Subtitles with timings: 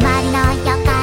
[0.00, 0.99] まりの予感